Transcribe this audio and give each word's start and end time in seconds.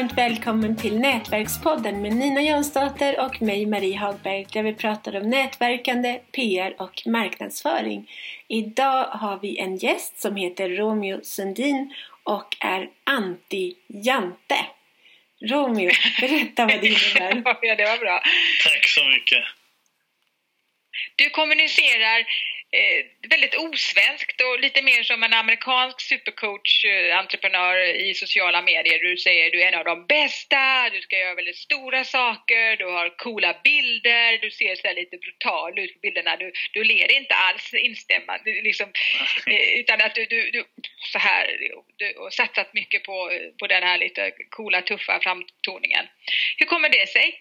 varmt 0.00 0.18
välkommen 0.18 0.76
till 0.76 0.98
Nätverkspodden 1.00 2.02
med 2.02 2.12
Nina 2.16 2.42
Jansdotter 2.42 3.20
och 3.20 3.42
mig 3.42 3.66
Marie 3.66 3.96
Hagberg 3.96 4.46
där 4.52 4.62
vi 4.62 4.74
pratar 4.74 5.16
om 5.16 5.30
nätverkande, 5.30 6.20
PR 6.32 6.82
och 6.82 7.02
marknadsföring. 7.06 8.10
Idag 8.48 9.04
har 9.04 9.38
vi 9.42 9.58
en 9.58 9.76
gäst 9.76 10.20
som 10.20 10.36
heter 10.36 10.68
Romeo 10.68 11.20
Sundin 11.22 11.94
och 12.22 12.56
är 12.60 12.88
anti-Jante. 13.04 14.64
Romeo, 15.40 15.90
berätta 16.20 16.66
vad 16.66 16.80
det 16.80 16.86
innebär. 16.86 17.42
ja, 17.62 17.74
det 17.76 17.84
var 17.84 17.98
bra. 17.98 18.22
Tack 18.64 18.88
så 18.88 19.04
mycket. 19.04 19.44
Du 21.16 21.30
kommunicerar 21.30 22.26
eh, 22.72 23.28
väldigt 23.30 23.54
osvenskt 23.54 24.40
och 24.40 24.60
lite 24.60 24.82
mer 24.82 25.02
som 25.02 25.22
en 25.22 25.32
amerikansk 25.32 26.00
supercoach, 26.00 26.84
eh, 26.84 28.08
i 28.08 28.14
sociala 28.14 28.62
medier. 28.62 28.98
Du 28.98 29.16
säger 29.16 29.50
du 29.50 29.62
är 29.62 29.68
en 29.72 29.78
av 29.78 29.84
de 29.84 30.06
bästa, 30.06 30.90
du 30.90 31.00
ska 31.00 31.18
göra 31.18 31.34
väldigt 31.34 31.56
stora 31.56 32.04
saker, 32.04 32.76
du 32.76 32.84
har 32.84 33.16
coola 33.16 33.60
bilder, 33.64 34.38
du 34.38 34.50
ser 34.50 34.76
så 34.76 34.92
lite 34.92 35.16
brutal 35.16 35.78
ut 35.78 35.92
på 35.94 35.98
bilderna. 35.98 36.36
Du, 36.36 36.52
du 36.72 36.84
ler 36.84 37.12
inte 37.12 37.34
alls 37.34 37.74
instämmande, 37.74 38.50
liksom, 38.62 38.92
eh, 39.46 39.80
utan 39.80 40.00
att 40.00 40.14
du, 40.14 40.26
du, 40.26 40.50
du 40.50 40.64
så 41.12 41.18
här, 41.18 41.46
du 41.96 42.14
har 42.18 42.30
satsat 42.30 42.74
mycket 42.74 43.02
på, 43.02 43.30
på 43.58 43.66
den 43.66 43.82
här 43.82 43.98
lite 43.98 44.32
coola, 44.50 44.82
tuffa 44.82 45.20
framtoningen. 45.20 46.06
Hur 46.56 46.66
kommer 46.66 46.88
det 46.88 47.08
sig? 47.08 47.40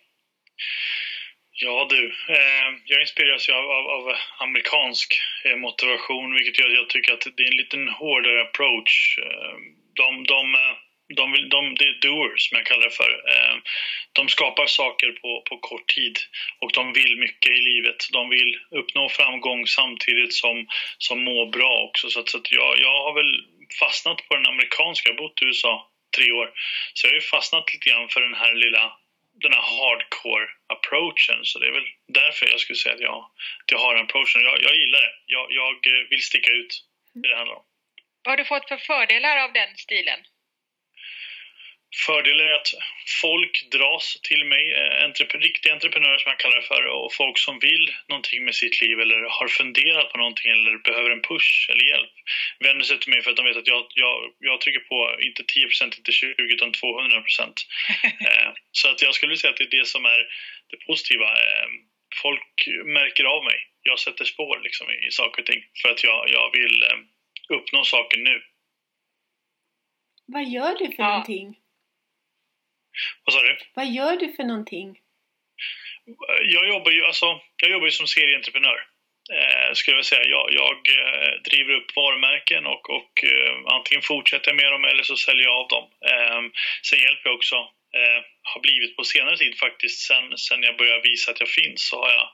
Ja 1.61 1.87
du, 1.89 2.07
eh, 2.07 2.69
jag 2.85 3.01
inspireras 3.01 3.49
ju 3.49 3.53
av, 3.53 3.71
av, 3.71 3.87
av 3.87 4.15
amerikansk 4.37 5.21
eh, 5.45 5.55
motivation 5.55 6.33
vilket 6.33 6.59
gör 6.59 6.67
att 6.67 6.73
jag 6.73 6.89
tycker 6.89 7.13
att 7.13 7.27
det 7.37 7.43
är 7.43 7.51
en 7.51 7.57
liten 7.63 7.89
hårdare 7.89 8.41
approach. 8.41 9.19
Eh, 9.21 9.55
de, 9.93 10.23
de, 10.23 10.55
eh, 10.55 10.75
de, 11.15 11.31
vill, 11.31 11.49
de, 11.49 11.75
det 11.75 11.85
är 11.85 11.99
doers 12.01 12.49
som 12.49 12.57
jag 12.57 12.65
kallar 12.65 12.83
det 12.83 12.95
för. 13.01 13.11
Eh, 13.33 13.55
de 14.13 14.29
skapar 14.29 14.65
saker 14.65 15.11
på, 15.11 15.41
på 15.49 15.57
kort 15.57 15.87
tid 15.87 16.17
och 16.59 16.71
de 16.73 16.93
vill 16.93 17.17
mycket 17.17 17.51
i 17.51 17.61
livet. 17.61 17.99
De 18.11 18.29
vill 18.29 18.59
uppnå 18.71 19.09
framgång 19.09 19.67
samtidigt 19.67 20.33
som, 20.33 20.67
som 20.97 21.23
må 21.23 21.45
bra 21.45 21.87
också. 21.87 22.09
Så, 22.09 22.19
att, 22.19 22.29
så 22.29 22.37
att 22.37 22.51
jag, 22.51 22.79
jag 22.79 23.03
har 23.03 23.13
väl 23.13 23.43
fastnat 23.79 24.27
på 24.27 24.35
den 24.35 24.47
amerikanska, 24.47 25.09
jag 25.09 25.15
har 25.15 25.23
bott 25.23 25.41
i 25.41 25.45
USA 25.45 25.89
tre 26.17 26.31
år. 26.31 26.51
Så 26.93 27.07
jag 27.07 27.11
har 27.11 27.15
ju 27.15 27.21
fastnat 27.21 27.73
lite 27.73 27.89
grann 27.89 28.09
för 28.09 28.21
den 28.21 28.33
här 28.33 28.53
lilla 28.53 28.93
den 29.43 29.53
här 29.53 29.65
hardcore 29.75 30.47
approachen. 30.75 31.39
Så 31.43 31.59
det 31.59 31.67
är 31.67 31.71
väl 31.71 31.89
därför 32.07 32.45
jag 32.53 32.59
skulle 32.59 32.77
säga 32.83 32.95
att 32.95 33.01
jag, 33.09 33.19
att 33.61 33.71
jag 33.71 33.79
har 33.79 33.95
den 33.95 34.03
approachen. 34.03 34.41
Jag, 34.49 34.57
jag 34.67 34.75
gillar 34.81 35.01
det. 35.07 35.13
Jag, 35.25 35.45
jag 35.51 35.75
eh, 35.87 36.03
vill 36.09 36.23
sticka 36.23 36.51
ut. 36.51 36.71
Det 37.13 37.27
det 37.29 37.35
handlar 37.35 37.55
om. 37.55 37.65
Vad 38.23 38.31
har 38.31 38.37
du 38.37 38.45
fått 38.45 38.67
för 38.67 38.77
fördelar 38.77 39.37
av 39.45 39.53
den 39.53 39.77
stilen? 39.77 40.19
Fördelen 42.05 42.47
är 42.47 42.53
att 42.53 42.73
folk 43.21 43.69
dras 43.71 44.17
till 44.23 44.45
mig, 44.45 44.73
eh, 44.73 45.05
entrep 45.05 45.35
riktiga 45.35 45.73
entreprenörer 45.73 46.17
som 46.17 46.29
jag 46.29 46.39
kallar 46.39 46.55
det 46.55 46.67
för, 46.67 46.85
och 46.85 47.13
folk 47.13 47.37
som 47.37 47.59
vill 47.59 47.93
någonting 48.07 48.45
med 48.45 48.55
sitt 48.55 48.81
liv 48.81 48.99
eller 48.99 49.21
har 49.29 49.47
funderat 49.47 50.11
på 50.11 50.17
någonting 50.17 50.51
eller 50.51 50.77
behöver 50.77 51.09
en 51.09 51.21
push 51.21 51.69
eller 51.71 51.83
hjälp 51.83 52.11
vänder 52.59 52.85
sig 52.85 52.99
till 52.99 53.09
mig 53.09 53.21
för 53.21 53.31
att 53.31 53.37
de 53.37 53.45
vet 53.45 53.57
att 53.57 53.67
jag, 53.67 53.85
jag, 53.95 54.33
jag 54.39 54.61
trycker 54.61 54.79
på 54.79 55.21
inte 55.21 55.43
10% 55.43 55.97
inte 55.97 56.11
20 56.11 56.33
utan 56.37 56.71
200 56.71 57.17
eh, 58.03 58.51
Så 58.71 58.89
att 58.89 59.01
jag 59.01 59.15
skulle 59.15 59.37
säga 59.37 59.51
att 59.51 59.57
det 59.57 59.63
är 59.63 59.79
det 59.79 59.87
som 59.87 60.05
är 60.05 60.19
det 60.69 60.85
positiva. 60.87 61.25
Eh, 61.25 61.67
folk 62.21 62.67
märker 62.85 63.23
av 63.23 63.43
mig. 63.43 63.59
Jag 63.81 63.99
sätter 63.99 64.25
spår 64.25 64.59
liksom 64.63 64.91
i, 64.91 65.07
i 65.07 65.11
saker 65.11 65.41
och 65.41 65.45
ting 65.45 65.63
för 65.81 65.89
att 65.89 66.03
jag, 66.03 66.29
jag 66.29 66.51
vill 66.51 66.83
eh, 66.83 66.99
uppnå 67.57 67.83
saker 67.83 68.17
nu. 68.17 68.41
Vad 70.25 70.49
gör 70.49 70.73
du 70.79 70.85
för 70.95 71.03
ja. 71.03 71.09
någonting? 71.09 71.55
Vad 73.25 73.33
sa 73.33 73.41
du? 73.41 73.57
Vad 73.73 73.87
gör 73.87 74.17
du 74.17 74.33
för 74.33 74.43
någonting? 74.43 74.99
Jag 76.41 76.67
jobbar 76.67 76.91
ju, 76.91 77.05
alltså, 77.05 77.41
jag 77.61 77.71
jobbar 77.71 77.85
ju 77.85 77.91
som 77.91 78.07
serieentreprenör. 78.07 78.79
Eh, 79.33 79.73
skulle 79.73 79.97
jag 79.97 80.05
säga. 80.05 80.25
Jag, 80.25 80.47
jag 80.53 80.77
eh, 80.99 81.41
driver 81.49 81.73
upp 81.73 81.95
varumärken 81.95 82.65
och, 82.65 82.89
och 82.89 83.23
eh, 83.23 83.75
antingen 83.75 84.01
fortsätter 84.01 84.49
jag 84.51 84.61
med 84.61 84.71
dem 84.71 84.85
eller 84.85 85.03
så 85.03 85.15
säljer 85.15 85.45
jag 85.45 85.55
av 85.55 85.67
dem. 85.67 85.85
Eh, 86.11 86.41
sen 86.83 86.99
hjälper 86.99 87.29
jag 87.29 87.35
också, 87.35 87.55
eh, 87.97 88.19
har 88.51 88.61
blivit 88.61 88.95
på 88.95 89.03
senare 89.03 89.37
tid 89.37 89.55
faktiskt, 89.57 89.99
sen, 90.07 90.37
sen 90.37 90.63
jag 90.63 90.77
började 90.77 91.09
visa 91.09 91.31
att 91.31 91.39
jag 91.39 91.49
finns 91.49 91.81
så 91.89 91.95
har 92.03 92.11
jag 92.19 92.27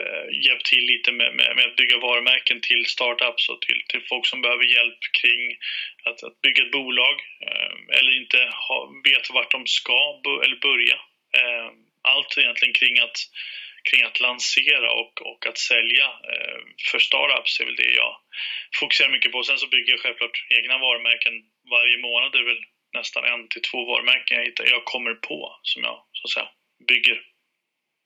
eh, 0.00 0.26
hjälpt 0.46 0.66
till 0.66 0.84
lite 0.92 1.12
med, 1.12 1.34
med, 1.34 1.56
med, 1.56 1.66
att 1.66 1.76
bygga 1.76 1.98
varumärken 1.98 2.60
till 2.60 2.86
startups 2.86 3.48
och 3.48 3.60
till, 3.62 3.80
till 3.88 4.02
folk 4.08 4.26
som 4.26 4.42
behöver 4.42 4.64
hjälp 4.64 5.02
kring 5.20 5.42
att, 6.08 6.22
att 6.24 6.40
bygga 6.40 6.62
ett 6.64 6.76
bolag 6.78 7.16
eh, 7.46 7.98
eller 7.98 8.12
inte 8.20 8.38
ha, 8.68 8.78
vet 9.04 9.30
vart 9.30 9.50
de 9.50 9.66
ska 9.66 10.20
eller 10.44 10.56
börja. 10.56 10.98
Eh, 11.38 11.68
allt 12.02 12.38
egentligen 12.38 12.74
kring 12.74 12.98
att, 12.98 13.18
kring 13.88 14.02
att 14.02 14.20
lansera 14.20 14.92
och, 14.92 15.14
och 15.30 15.46
att 15.46 15.58
sälja 15.58 16.06
eh, 16.32 16.58
för 16.90 16.98
startups 16.98 17.60
är 17.60 17.64
väl 17.64 17.76
det 17.76 17.92
jag 18.02 18.16
fokuserar 18.80 19.10
mycket 19.10 19.32
på. 19.32 19.42
Sen 19.42 19.58
så 19.58 19.68
bygger 19.68 19.92
jag 19.92 20.00
självklart 20.00 20.44
egna 20.58 20.78
varumärken 20.78 21.34
varje 21.70 21.98
månad. 21.98 22.32
Det 22.32 22.38
är 22.38 22.50
väl 22.52 22.64
nästan 22.92 23.24
en 23.24 23.48
till 23.48 23.62
två 23.62 23.84
varumärken 23.84 24.36
jag, 24.36 24.44
hittar, 24.44 24.64
jag 24.66 24.84
kommer 24.84 25.14
på 25.14 25.58
som 25.62 25.82
jag 25.82 26.04
så 26.12 26.22
att 26.26 26.30
säga 26.30 26.48
bygger. 26.88 27.22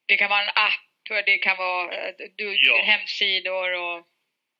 Det 0.08 0.16
kan 0.16 0.30
vara 0.30 0.42
en 0.42 0.48
app, 0.48 1.24
det 1.26 1.38
kan 1.38 1.56
vara 1.56 2.12
du 2.36 2.50
bygger 2.50 2.78
ja. 2.78 2.82
hemsidor 2.82 3.72
och... 3.72 4.06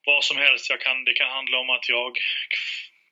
Vad 0.07 0.25
som 0.25 0.37
helst. 0.37 0.71
Jag 0.71 0.81
kan, 0.81 1.05
det 1.05 1.13
kan 1.13 1.31
handla 1.31 1.59
om 1.59 1.71
att 1.71 1.89
jag 1.89 2.19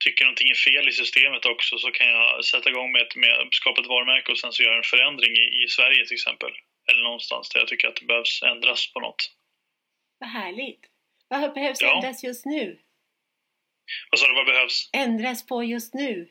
tycker 0.05 0.25
någonting 0.25 0.51
är 0.51 0.55
fel 0.55 0.89
i 0.89 0.93
systemet 0.93 1.47
också 1.47 1.79
så 1.79 1.91
kan 1.91 2.09
jag 2.09 2.45
sätta 2.45 2.71
igång 2.71 2.93
med, 2.93 3.03
ett, 3.03 3.17
med 3.17 3.49
skapa 3.53 3.81
ett 3.81 3.87
varumärke 3.87 4.33
och 4.33 4.39
sen 4.39 4.53
så 4.53 4.63
göra 4.63 4.77
en 4.77 4.93
förändring 4.95 5.33
i, 5.33 5.65
i 5.65 5.69
Sverige 5.69 6.07
till 6.07 6.15
exempel. 6.15 6.53
Eller 6.91 7.03
någonstans 7.03 7.49
där 7.49 7.61
jag 7.61 7.69
tycker 7.69 7.89
att 7.89 7.97
det 7.97 8.07
behövs 8.07 8.43
ändras 8.43 8.93
på 8.93 9.01
något. 9.01 9.31
Vad 10.19 10.31
härligt! 10.31 10.85
Vad 11.29 11.55
behövs 11.55 11.81
ja. 11.81 11.95
ändras 11.95 12.25
just 12.25 12.47
nu? 12.47 12.79
Vad 14.11 14.19
sa 14.21 14.27
du, 14.29 14.35
vad 14.35 14.47
behövs? 14.47 14.91
Ändras 14.93 15.47
på 15.47 15.65
just 15.65 15.95
nu? 15.95 16.29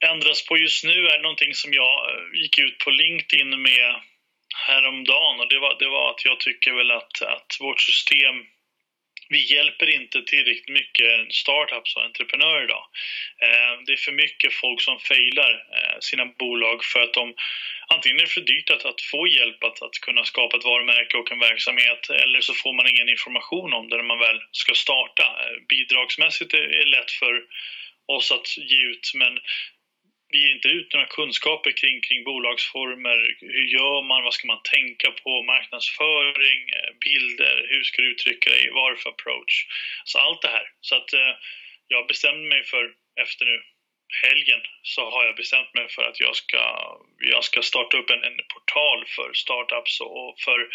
Ändras 0.00 0.46
på 0.46 0.58
just 0.58 0.84
nu 0.84 1.06
är 1.06 1.18
någonting 1.22 1.54
som 1.54 1.72
jag 1.74 2.10
eh, 2.10 2.40
gick 2.40 2.58
ut 2.58 2.78
på 2.78 2.90
LinkedIn 2.90 3.62
med 3.62 4.00
häromdagen 4.66 5.40
och 5.40 5.48
det 5.48 5.58
var, 5.58 5.78
det 5.78 5.88
var 5.88 6.10
att 6.10 6.24
jag 6.24 6.40
tycker 6.40 6.72
väl 6.72 6.90
att, 6.90 7.22
att 7.22 7.56
vårt 7.60 7.80
system 7.80 8.36
vi 9.28 9.54
hjälper 9.54 9.94
inte 9.94 10.22
tillräckligt 10.22 10.68
mycket 10.68 11.34
startups 11.34 11.96
och 11.96 12.04
entreprenörer 12.04 12.64
idag. 12.64 12.84
Eh, 13.42 13.72
det 13.86 13.92
är 13.92 13.96
för 14.06 14.12
mycket 14.12 14.52
folk 14.54 14.80
som 14.82 14.98
failar 14.98 15.52
eh, 15.76 15.96
sina 16.00 16.26
bolag 16.26 16.84
för 16.84 17.00
att 17.00 17.14
de 17.14 17.34
antingen 17.88 18.18
är 18.18 18.22
det 18.22 18.36
för 18.38 18.40
dyrt 18.40 18.70
att, 18.70 18.84
att 18.84 19.00
få 19.02 19.26
hjälp 19.26 19.64
att, 19.64 19.82
att 19.82 19.96
kunna 20.06 20.24
skapa 20.24 20.56
ett 20.56 20.64
varumärke 20.64 21.16
och 21.16 21.32
en 21.32 21.38
verksamhet 21.38 22.10
eller 22.10 22.40
så 22.40 22.54
får 22.54 22.72
man 22.72 22.88
ingen 22.88 23.08
information 23.08 23.72
om 23.72 23.88
det 23.88 23.96
när 23.96 24.10
man 24.12 24.18
väl 24.18 24.40
ska 24.52 24.74
starta. 24.74 25.24
Bidragsmässigt 25.68 26.54
är 26.54 26.68
det 26.68 26.96
lätt 26.96 27.10
för 27.10 27.34
oss 28.06 28.32
att 28.32 28.58
ge 28.58 28.80
ut 28.90 29.12
men 29.14 29.38
vi 30.30 30.38
ger 30.38 30.54
inte 30.54 30.68
ut 30.68 30.92
några 30.92 31.06
kunskaper 31.06 31.70
kring, 31.80 32.00
kring 32.00 32.24
bolagsformer. 32.24 33.36
Hur 33.40 33.66
gör 33.78 34.02
man? 34.02 34.24
Vad 34.24 34.34
ska 34.34 34.46
man 34.46 34.62
tänka 34.62 35.10
på? 35.10 35.42
Marknadsföring, 35.42 36.60
eh, 36.76 36.90
bilder, 37.04 37.66
hur 37.68 37.82
ska 37.82 38.02
du 38.02 38.10
uttrycka 38.10 38.50
dig? 38.50 38.70
Varför 38.70 39.10
approach? 39.10 39.54
Så 40.04 40.18
allt 40.18 40.42
det 40.42 40.48
här. 40.48 40.66
Så 40.80 40.96
att 40.96 41.12
eh, 41.12 41.34
jag 41.88 42.06
bestämde 42.06 42.48
mig 42.48 42.62
för, 42.64 42.84
efter 43.24 43.44
nu 43.44 43.62
helgen, 44.22 44.60
så 44.82 45.10
har 45.10 45.24
jag 45.24 45.36
bestämt 45.36 45.74
mig 45.74 45.88
för 45.88 46.02
att 46.02 46.20
jag 46.20 46.36
ska, 46.36 46.62
jag 47.18 47.44
ska 47.44 47.62
starta 47.62 47.98
upp 47.98 48.10
en, 48.10 48.24
en 48.24 48.38
portal 48.54 49.04
för 49.06 49.32
startups 49.32 50.00
och 50.00 50.34
för 50.44 50.68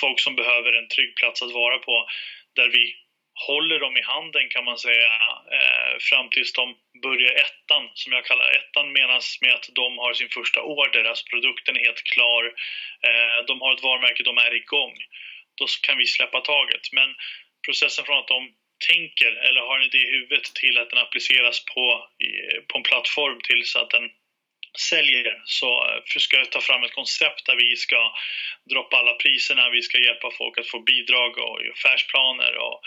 folk 0.00 0.20
som 0.20 0.36
behöver 0.36 0.72
en 0.72 0.88
trygg 0.88 1.16
plats 1.16 1.42
att 1.42 1.52
vara 1.52 1.78
på 1.78 2.08
där 2.56 2.68
vi 2.68 2.96
håller 3.34 3.78
dem 3.78 3.96
i 3.96 4.02
handen 4.02 4.48
kan 4.48 4.64
man 4.64 4.78
säga 4.78 5.12
eh, 5.56 5.92
fram 6.00 6.30
tills 6.30 6.52
de 6.52 6.74
börjar 7.02 7.32
ettan 7.32 7.90
som 7.94 8.12
jag 8.12 8.24
kallar 8.24 8.50
ettan 8.50 8.92
menas 8.92 9.38
med 9.40 9.54
att 9.54 9.68
de 9.74 9.98
har 9.98 10.12
sin 10.12 10.28
första 10.28 10.62
order, 10.62 11.04
alltså 11.04 11.24
produkten 11.30 11.76
är 11.76 11.84
helt 11.84 12.04
klar, 12.04 12.44
eh, 13.08 13.44
de 13.46 13.60
har 13.60 13.72
ett 13.72 13.82
varumärke, 13.82 14.22
de 14.22 14.38
är 14.38 14.54
igång. 14.54 14.94
Då 15.58 15.66
kan 15.86 15.98
vi 15.98 16.06
släppa 16.06 16.40
taget. 16.40 16.84
Men 16.92 17.14
processen 17.66 18.04
från 18.04 18.18
att 18.18 18.28
de 18.28 18.54
tänker 18.88 19.32
eller 19.46 19.60
har 19.60 19.78
en 19.78 19.86
idé 19.90 19.98
i 19.98 20.12
huvudet 20.16 20.44
till 20.44 20.78
att 20.78 20.90
den 20.90 20.98
appliceras 20.98 21.64
på, 21.64 22.08
på 22.68 22.78
en 22.78 22.82
plattform 22.82 23.38
tills 23.48 23.76
att 23.76 23.90
den 23.90 24.10
säljer 24.78 25.42
så 25.44 25.88
eh, 25.88 26.18
ska 26.18 26.36
jag 26.36 26.50
ta 26.50 26.60
fram 26.60 26.84
ett 26.84 26.94
koncept 26.94 27.46
där 27.46 27.56
vi 27.56 27.76
ska 27.76 28.14
droppa 28.70 28.96
alla 28.96 29.14
priserna, 29.14 29.70
vi 29.70 29.82
ska 29.82 29.98
hjälpa 29.98 30.30
folk 30.30 30.58
att 30.58 30.68
få 30.68 30.80
bidrag 30.80 31.38
och 31.38 31.60
affärsplaner 31.72 32.56
och 32.56 32.80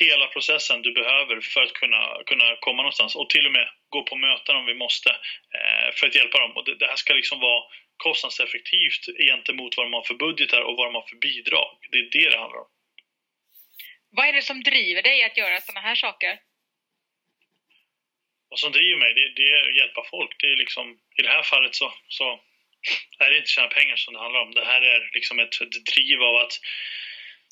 hela 0.00 0.26
processen 0.26 0.82
du 0.82 0.92
behöver 0.92 1.40
för 1.40 1.62
att 1.62 1.72
kunna, 1.72 2.22
kunna 2.26 2.56
komma 2.60 2.82
någonstans 2.82 3.16
och 3.16 3.30
till 3.30 3.46
och 3.46 3.52
med 3.52 3.68
gå 3.88 4.02
på 4.02 4.16
möten 4.16 4.56
om 4.56 4.66
vi 4.66 4.74
måste 4.74 5.10
eh, 5.58 5.94
för 5.94 6.06
att 6.06 6.14
hjälpa 6.14 6.38
dem. 6.38 6.52
Och 6.56 6.64
det, 6.64 6.74
det 6.74 6.86
här 6.86 6.96
ska 6.96 7.14
liksom 7.14 7.40
vara 7.40 7.64
kostnadseffektivt 7.96 9.04
gentemot 9.28 9.76
vad 9.76 9.86
de 9.86 9.92
har 9.92 10.02
för 10.02 10.14
budgetar 10.14 10.60
och 10.60 10.76
vad 10.76 10.86
de 10.86 10.94
har 10.94 11.06
för 11.08 11.16
bidrag. 11.16 11.76
Det 11.90 11.98
är 11.98 12.08
det 12.10 12.30
det 12.30 12.38
handlar 12.38 12.60
om. 12.60 12.70
Vad 14.10 14.28
är 14.28 14.32
det 14.32 14.42
som 14.42 14.62
driver 14.62 15.02
dig 15.02 15.24
att 15.24 15.36
göra 15.36 15.60
sådana 15.60 15.80
här 15.80 15.94
saker? 15.94 16.38
vad 18.48 18.58
som 18.58 18.72
driver 18.72 18.98
mig 18.98 19.14
det, 19.14 19.28
det 19.36 19.48
är 19.56 19.68
att 19.68 19.76
hjälpa 19.76 20.02
folk. 20.10 20.32
Det 20.40 20.46
är 20.52 20.56
liksom, 20.56 20.98
i 21.18 21.22
det 21.22 21.28
här 21.28 21.42
fallet 21.42 21.74
så, 21.74 21.92
så 22.08 22.40
är 23.18 23.30
det 23.30 23.36
inte 23.36 23.50
tjäna 23.50 23.68
pengar 23.68 23.96
som 23.96 24.14
det 24.14 24.20
handlar 24.20 24.40
om. 24.40 24.54
Det 24.54 24.64
här 24.64 24.82
är 24.82 25.10
liksom 25.14 25.38
ett, 25.40 25.60
ett 25.60 25.86
driv 25.94 26.22
av 26.22 26.36
att 26.36 26.60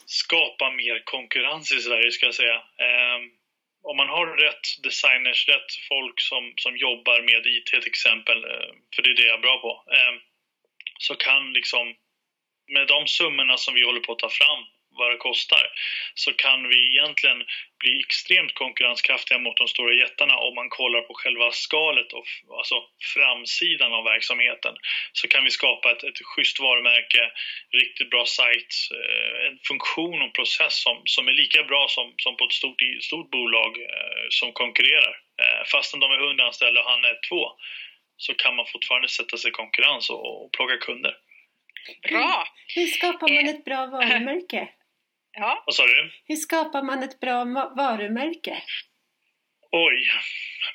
skapa 0.07 0.71
mer 0.71 1.03
konkurrens 1.05 1.73
i 1.73 1.81
Sverige, 1.81 2.11
ska 2.11 2.27
jag 2.27 2.35
säga. 2.35 2.57
Eh, 2.57 3.19
om 3.83 3.97
man 3.97 4.09
har 4.09 4.27
rätt 4.27 4.67
designers, 4.83 5.49
rätt 5.49 5.71
folk 5.89 6.21
som, 6.21 6.53
som 6.57 6.77
jobbar 6.77 7.23
med 7.23 7.47
IT 7.47 7.67
till 7.67 7.87
exempel, 7.87 8.45
eh, 8.45 8.73
för 8.95 9.03
det 9.03 9.11
är 9.11 9.15
det 9.15 9.27
jag 9.27 9.39
är 9.39 9.47
bra 9.49 9.59
på, 9.59 9.93
eh, 9.93 10.15
så 10.99 11.15
kan 11.15 11.53
liksom 11.53 11.95
med 12.67 12.87
de 12.87 13.07
summorna 13.07 13.57
som 13.57 13.75
vi 13.75 13.85
håller 13.85 14.01
på 14.01 14.13
att 14.13 14.19
ta 14.19 14.29
fram 14.29 14.65
vad 14.99 15.11
det 15.13 15.17
kostar 15.17 15.65
så 16.15 16.33
kan 16.33 16.69
vi 16.69 16.79
egentligen 16.93 17.45
bli 17.79 18.01
extremt 18.01 18.55
konkurrenskraftiga 18.55 19.39
mot 19.39 19.57
de 19.57 19.69
stora 19.69 19.95
jättarna 19.95 20.37
om 20.37 20.55
man 20.55 20.69
kollar 20.69 21.01
på 21.01 21.15
själva 21.15 21.51
skalet 21.53 22.13
och 22.13 22.27
alltså 22.59 22.75
framsidan 23.15 23.93
av 23.93 24.05
verksamheten 24.05 24.75
så 25.13 25.29
kan 25.29 25.45
vi 25.45 25.51
skapa 25.51 25.91
ett, 25.93 26.05
ett 26.05 26.21
schysst 26.25 26.61
varumärke, 26.61 27.23
riktigt 27.83 28.11
bra 28.11 28.25
sajt, 28.27 28.73
eh, 28.99 29.47
en 29.47 29.59
funktion 29.69 30.23
och 30.23 30.35
process 30.35 30.75
som, 30.83 31.03
som 31.05 31.29
är 31.29 31.33
lika 31.33 31.63
bra 31.63 31.87
som, 31.89 32.15
som 32.17 32.37
på 32.37 32.45
ett 32.45 32.53
stort, 32.53 32.81
stort 33.01 33.31
bolag 33.31 33.73
eh, 33.79 34.25
som 34.29 34.53
konkurrerar. 34.53 35.15
Eh, 35.43 35.63
fastän 35.73 36.01
de 36.01 36.11
är 36.13 36.29
100 36.29 36.45
anställda 36.45 36.81
och 36.81 36.91
han 36.91 37.05
är 37.05 37.29
två 37.29 37.43
så 38.17 38.35
kan 38.35 38.57
man 38.57 38.67
fortfarande 38.73 39.09
sätta 39.09 39.37
sig 39.37 39.49
i 39.49 39.53
konkurrens 39.53 40.11
och, 40.11 40.45
och 40.45 40.53
plocka 40.53 40.77
kunder. 40.77 41.17
Bra! 42.09 42.47
Hur 42.75 42.87
skapar 42.87 43.29
man 43.29 43.49
ett 43.49 43.65
bra 43.65 43.87
varumärke? 43.87 44.69
Ja. 45.35 45.63
Vad 45.67 45.75
sa 45.75 45.87
du? 45.87 46.11
Hur 46.25 46.37
skapar 46.37 46.83
man 46.83 47.03
ett 47.03 47.21
bra 47.21 47.45
varumärke? 47.77 48.63
Oj, 49.71 50.11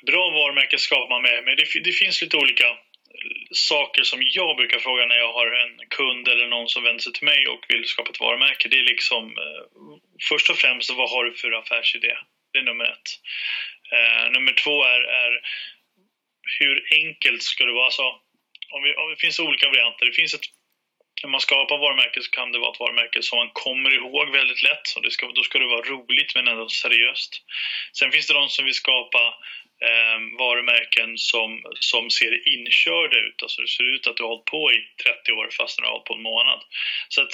bra 0.06 0.30
varumärke 0.30 0.78
skapar 0.78 1.08
man 1.08 1.22
med, 1.22 1.44
men 1.44 1.56
det, 1.56 1.64
det 1.84 1.92
finns 1.92 2.22
lite 2.22 2.36
olika 2.36 2.64
saker 3.50 4.02
som 4.02 4.20
jag 4.22 4.56
brukar 4.56 4.78
fråga 4.78 5.06
när 5.06 5.16
jag 5.16 5.32
har 5.32 5.46
en 5.46 5.88
kund 5.88 6.28
eller 6.28 6.46
någon 6.46 6.68
som 6.68 6.82
vänder 6.82 7.02
sig 7.02 7.12
till 7.12 7.24
mig 7.24 7.46
och 7.46 7.64
vill 7.68 7.84
skapa 7.84 8.10
ett 8.10 8.20
varumärke. 8.20 8.68
Det 8.68 8.78
är 8.78 8.82
liksom 8.94 9.24
eh, 9.24 9.62
först 10.28 10.50
och 10.50 10.56
främst 10.56 10.90
vad 10.90 11.10
har 11.10 11.24
du 11.24 11.32
för 11.34 11.52
affärsidé? 11.52 12.14
Det 12.52 12.58
är 12.58 12.62
nummer 12.62 12.84
ett. 12.84 13.08
Eh, 13.92 14.30
nummer 14.30 14.52
två 14.52 14.84
är, 14.84 15.00
är 15.00 15.32
hur 16.58 16.76
enkelt 16.92 17.42
ska 17.42 17.64
det 17.64 17.72
vara? 17.72 17.84
Alltså, 17.84 18.02
om, 18.74 18.82
vi, 18.82 18.94
om 18.94 19.10
det 19.10 19.20
finns 19.20 19.40
olika 19.40 19.68
varianter. 19.68 20.06
Det 20.06 20.12
finns 20.12 20.34
ett 20.34 20.48
när 21.22 21.30
man 21.30 21.40
skapar 21.40 21.78
varumärke 21.78 22.22
så 22.22 22.30
kan 22.30 22.52
det 22.52 22.58
vara 22.58 22.72
ett 22.72 22.80
varumärke 22.80 23.22
som 23.22 23.38
man 23.38 23.50
kommer 23.52 23.90
ihåg 23.94 24.32
väldigt 24.32 24.62
lätt. 24.62 24.86
Så 24.86 25.00
det 25.00 25.10
ska, 25.10 25.32
då 25.32 25.42
ska 25.42 25.58
det 25.58 25.66
vara 25.66 25.88
roligt 25.94 26.34
men 26.34 26.48
ändå 26.48 26.68
seriöst. 26.68 27.42
Sen 27.92 28.12
finns 28.12 28.26
det 28.26 28.34
de 28.34 28.48
som 28.48 28.64
vill 28.64 28.74
skapa 28.74 29.22
eh, 29.88 30.18
varumärken 30.38 31.18
som, 31.18 31.62
som 31.74 32.10
ser 32.10 32.48
inkörda 32.54 33.16
ut. 33.26 33.42
Alltså 33.42 33.62
det 33.62 33.68
ser 33.68 33.94
ut 33.94 34.06
att 34.06 34.16
du 34.16 34.22
har 34.22 34.30
hållit 34.30 34.44
på 34.44 34.72
i 34.72 34.78
30 35.02 35.32
år 35.32 35.48
fast 35.58 35.78
du 35.78 35.84
har 35.84 35.92
hållit 35.92 36.10
på 36.10 36.14
en 36.14 36.22
månad. 36.22 36.60
Så 37.08 37.22
att 37.22 37.32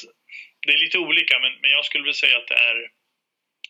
det 0.67 0.73
är 0.73 0.79
lite 0.79 0.99
olika 0.99 1.39
men, 1.39 1.53
men 1.61 1.71
jag 1.71 1.85
skulle 1.85 2.05
vilja 2.05 2.23
säga 2.25 2.39
att 2.39 2.49
det 2.49 2.61
är 2.71 2.91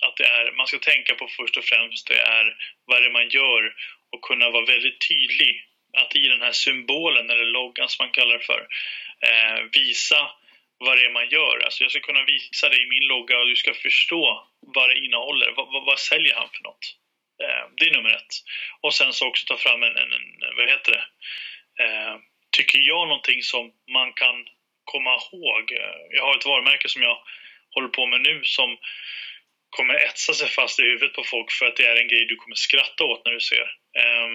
att 0.06 0.16
det 0.16 0.24
är, 0.24 0.52
man 0.56 0.66
ska 0.66 0.78
tänka 0.78 1.14
på 1.14 1.28
först 1.36 1.56
och 1.56 1.64
främst 1.64 2.08
det 2.08 2.20
är 2.20 2.56
vad 2.86 3.02
det 3.02 3.06
är 3.06 3.10
man 3.10 3.28
gör 3.28 3.74
och 4.12 4.22
kunna 4.22 4.50
vara 4.50 4.64
väldigt 4.64 5.08
tydlig 5.08 5.64
att 5.96 6.16
i 6.16 6.28
den 6.28 6.40
här 6.40 6.52
symbolen 6.52 7.30
eller 7.30 7.44
loggan 7.44 7.88
som 7.88 8.04
man 8.04 8.12
kallar 8.12 8.38
det 8.38 8.44
för 8.44 8.66
Eh, 9.22 9.64
visa 9.72 10.30
vad 10.78 10.98
det 10.98 11.04
är 11.04 11.10
man 11.10 11.28
gör. 11.28 11.64
Alltså 11.64 11.82
jag 11.82 11.90
ska 11.90 12.00
kunna 12.00 12.24
visa 12.24 12.68
det 12.68 12.82
i 12.82 12.86
min 12.86 13.06
logga 13.06 13.38
och 13.38 13.46
du 13.46 13.56
ska 13.56 13.74
förstå 13.74 14.48
vad 14.60 14.90
det 14.90 14.98
innehåller. 14.98 15.52
Vad, 15.56 15.72
vad, 15.72 15.84
vad 15.84 15.98
säljer 15.98 16.34
han 16.34 16.48
för 16.48 16.62
något? 16.62 16.96
Eh, 17.42 17.64
det 17.76 17.86
är 17.86 17.92
nummer 17.92 18.10
ett. 18.10 18.34
Och 18.80 18.94
sen 18.94 19.12
så 19.12 19.26
också 19.28 19.46
ta 19.46 19.56
fram 19.56 19.82
en, 19.82 19.96
en, 19.96 20.12
en 20.12 20.56
vad 20.56 20.68
heter 20.68 20.92
det? 20.92 21.04
Eh, 21.84 22.16
tycker 22.50 22.78
jag 22.78 23.08
någonting 23.08 23.42
som 23.42 23.72
man 23.92 24.12
kan 24.12 24.46
komma 24.84 25.10
ihåg. 25.10 25.72
Eh, 25.72 26.00
jag 26.10 26.22
har 26.22 26.36
ett 26.36 26.46
varumärke 26.46 26.88
som 26.88 27.02
jag 27.02 27.18
håller 27.74 27.88
på 27.88 28.06
med 28.06 28.20
nu 28.20 28.44
som 28.44 28.78
kommer 29.70 29.94
etsa 29.94 30.32
sig 30.32 30.48
fast 30.48 30.80
i 30.80 30.82
huvudet 30.82 31.12
på 31.12 31.24
folk 31.24 31.52
för 31.52 31.66
att 31.66 31.76
det 31.76 31.86
är 31.86 32.00
en 32.00 32.08
grej 32.08 32.26
du 32.26 32.36
kommer 32.36 32.56
skratta 32.56 33.04
åt 33.04 33.24
när 33.24 33.32
du 33.32 33.40
ser. 33.40 33.66
Eh, 34.00 34.28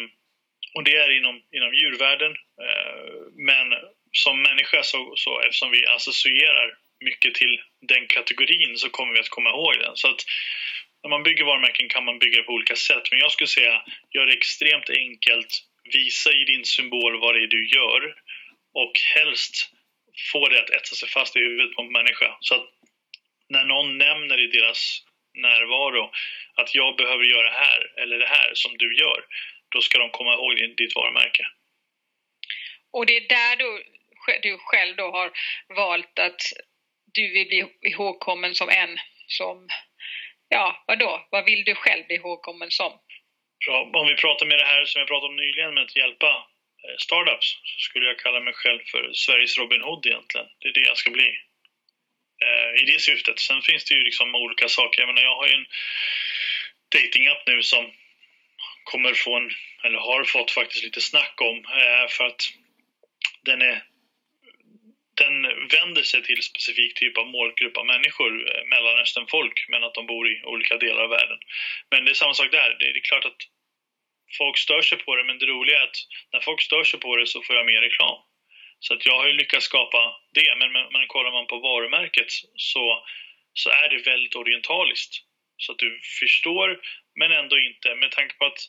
och 0.75 0.83
det 0.83 0.95
är 0.95 1.17
inom, 1.17 1.41
inom 1.51 1.73
djurvärlden. 1.73 2.31
Eh, 2.65 3.11
men 3.49 3.67
som 4.11 4.41
människa 4.41 4.83
så, 4.83 5.13
så 5.15 5.41
eftersom 5.41 5.71
vi 5.71 5.85
associerar 5.85 6.77
mycket 7.05 7.33
till 7.33 7.61
den 7.81 8.07
kategorin 8.07 8.77
så 8.77 8.89
kommer 8.89 9.13
vi 9.13 9.19
att 9.19 9.29
komma 9.29 9.49
ihåg 9.49 9.73
den. 9.79 9.95
Så 9.95 10.07
att 10.09 10.25
när 11.03 11.09
man 11.09 11.23
bygger 11.23 11.45
varumärken 11.45 11.89
kan 11.89 12.05
man 12.05 12.19
bygga 12.19 12.43
på 12.43 12.51
olika 12.51 12.75
sätt. 12.75 13.03
Men 13.11 13.19
jag 13.19 13.31
skulle 13.31 13.47
säga, 13.47 13.83
gör 14.09 14.25
det 14.25 14.33
extremt 14.33 14.89
enkelt. 14.89 15.51
Visa 15.93 16.31
i 16.31 16.43
din 16.43 16.65
symbol 16.65 17.19
vad 17.19 17.35
det 17.35 17.43
är 17.43 17.47
du 17.47 17.67
gör. 17.67 18.15
Och 18.73 18.93
helst 19.15 19.69
få 20.31 20.47
det 20.47 20.59
att 20.59 20.69
etsa 20.69 20.95
sig 20.95 21.09
fast 21.09 21.35
i 21.35 21.39
huvudet 21.39 21.75
på 21.75 21.81
en 21.81 21.91
människa. 21.91 22.37
Så 22.39 22.55
att 22.55 22.67
när 23.49 23.65
någon 23.65 23.97
nämner 23.97 24.39
i 24.39 24.47
deras 24.47 25.03
närvaro 25.33 26.11
att 26.55 26.75
jag 26.75 26.95
behöver 26.95 27.23
göra 27.23 27.43
det 27.43 27.57
här 27.57 28.01
eller 28.01 28.19
det 28.19 28.25
här 28.25 28.51
som 28.53 28.77
du 28.77 28.97
gör, 28.97 29.25
då 29.69 29.81
ska 29.81 29.97
de 29.97 30.09
komma 30.09 30.33
ihåg 30.33 30.75
ditt 30.77 30.95
varumärke. 30.95 31.47
Och 32.91 33.05
det 33.05 33.17
är 33.17 33.27
där 33.27 33.55
då 33.55 33.79
du 34.41 34.57
själv 34.57 34.95
då 34.95 35.11
har 35.11 35.31
valt 35.75 36.19
att 36.19 36.41
du 37.13 37.33
vill 37.33 37.47
bli 37.47 37.65
ihågkommen 37.81 38.55
som 38.55 38.69
en 38.69 38.99
som, 39.27 39.67
ja 40.49 40.83
vadå, 40.87 41.27
vad 41.31 41.45
vill 41.45 41.63
du 41.63 41.75
själv 41.75 42.05
bli 42.07 42.15
ihågkommen 42.15 42.71
som? 42.71 42.99
Bra. 43.65 43.91
Om 43.93 44.07
vi 44.07 44.15
pratar 44.15 44.45
med 44.45 44.57
det 44.57 44.65
här 44.65 44.85
som 44.85 44.99
jag 44.99 45.07
pratade 45.07 45.29
om 45.29 45.35
nyligen 45.35 45.73
med 45.73 45.83
att 45.83 45.95
hjälpa 45.95 46.47
eh, 46.83 46.97
startups 46.97 47.47
så 47.63 47.81
skulle 47.81 48.05
jag 48.05 48.19
kalla 48.19 48.39
mig 48.39 48.53
själv 48.53 48.79
för 48.91 49.13
Sveriges 49.13 49.57
Robin 49.57 49.81
Hood 49.81 50.05
egentligen. 50.05 50.47
Det 50.59 50.67
är 50.67 50.73
det 50.73 50.89
jag 50.91 50.97
ska 50.97 51.11
bli 51.11 51.29
eh, 52.45 52.81
i 52.81 52.83
det 52.91 52.99
syftet. 53.01 53.39
Sen 53.39 53.61
finns 53.61 53.85
det 53.85 53.93
ju 53.95 54.03
liksom 54.03 54.35
olika 54.35 54.67
saker. 54.67 55.01
Jag 55.01 55.07
menar, 55.07 55.21
jag 55.21 55.35
har 55.35 55.47
ju 55.47 55.53
en 55.53 55.65
datingapp 56.95 57.43
nu 57.47 57.63
som 57.63 57.91
kommer 58.83 59.13
få 59.13 59.37
en, 59.37 59.51
eller 59.83 59.99
har 59.99 60.23
fått 60.23 60.51
faktiskt 60.51 60.83
lite 60.83 61.01
snack 61.01 61.41
om 61.41 61.57
eh, 61.57 62.07
för 62.09 62.23
att 62.23 62.41
den 63.43 63.61
är 63.61 63.83
den 65.23 65.35
vänder 65.75 66.03
sig 66.03 66.21
till 66.23 66.41
specifik 66.43 66.93
typ 66.93 67.17
av 67.17 67.27
målgrupp 67.27 67.77
av 67.77 67.85
människor, 67.85 68.31
eh, 68.49 68.63
Mellanösternfolk, 68.73 69.57
men 69.71 69.83
att 69.83 69.93
de 69.93 70.05
bor 70.05 70.23
i 70.31 70.35
olika 70.43 70.77
delar 70.77 71.03
av 71.03 71.09
världen. 71.09 71.39
Men 71.91 72.05
det 72.05 72.11
är 72.11 72.21
samma 72.21 72.33
sak 72.33 72.51
där. 72.51 72.69
Det 72.79 72.85
är 72.85 73.09
klart 73.11 73.25
att 73.25 73.41
folk 74.37 74.57
stör 74.57 74.81
sig 74.81 74.97
på 74.97 75.15
det, 75.15 75.23
men 75.23 75.39
det 75.39 75.45
roliga 75.45 75.79
är 75.79 75.83
att 75.83 75.99
när 76.33 76.39
folk 76.39 76.61
stör 76.61 76.83
sig 76.83 76.99
på 76.99 77.15
det 77.15 77.27
så 77.27 77.41
får 77.43 77.55
jag 77.55 77.65
mer 77.65 77.81
reklam. 77.81 78.17
Så 78.79 78.93
att 78.93 79.05
jag 79.05 79.17
har 79.17 79.27
ju 79.27 79.33
lyckats 79.33 79.65
skapa 79.65 80.01
det, 80.33 80.55
men, 80.59 80.71
men, 80.71 80.85
men 80.91 81.07
kollar 81.07 81.31
man 81.31 81.47
på 81.47 81.57
varumärket 81.59 82.31
så, 82.55 83.05
så 83.53 83.69
är 83.69 83.89
det 83.89 84.09
väldigt 84.11 84.35
orientaliskt. 84.35 85.13
Så 85.57 85.71
att 85.71 85.77
du 85.77 85.99
förstår, 86.19 86.81
men 87.19 87.31
ändå 87.31 87.59
inte, 87.59 87.95
med 87.95 88.11
tanke 88.11 88.35
på 88.35 88.45
att, 88.45 88.59